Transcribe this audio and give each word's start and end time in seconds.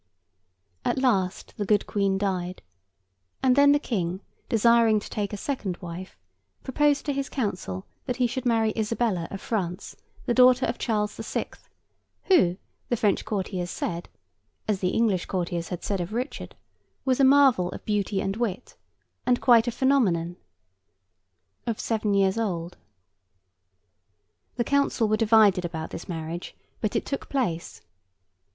At 0.83 0.97
last 0.97 1.53
the 1.57 1.63
good 1.65 1.85
Queen 1.85 2.17
died, 2.17 2.63
and 3.43 3.55
then 3.55 3.71
the 3.71 3.77
King, 3.77 4.21
desiring 4.49 4.99
to 4.99 5.07
take 5.07 5.31
a 5.31 5.37
second 5.37 5.77
wife, 5.77 6.17
proposed 6.63 7.05
to 7.05 7.13
his 7.13 7.29
council 7.29 7.85
that 8.07 8.15
he 8.15 8.25
should 8.25 8.43
marry 8.47 8.73
Isabella, 8.75 9.27
of 9.29 9.39
France, 9.41 9.95
the 10.25 10.33
daughter 10.33 10.65
of 10.65 10.79
Charles 10.79 11.15
the 11.17 11.21
Sixth: 11.23 11.69
who, 12.23 12.57
the 12.89 12.97
French 12.97 13.25
courtiers 13.25 13.69
said 13.69 14.09
(as 14.67 14.79
the 14.79 14.89
English 14.89 15.27
courtiers 15.27 15.69
had 15.69 15.83
said 15.83 16.01
of 16.01 16.13
Richard), 16.13 16.55
was 17.05 17.19
a 17.19 17.23
marvel 17.23 17.69
of 17.69 17.85
beauty 17.85 18.21
and 18.21 18.35
wit, 18.37 18.75
and 19.27 19.39
quite 19.39 19.67
a 19.67 19.71
phenomenon—of 19.71 21.79
seven 21.79 22.15
years 22.15 22.39
old. 22.39 22.75
The 24.55 24.63
council 24.63 25.07
were 25.07 25.15
divided 25.17 25.63
about 25.63 25.91
this 25.91 26.09
marriage, 26.09 26.55
but 26.81 26.95
it 26.95 27.05
took 27.05 27.29
place. 27.29 27.81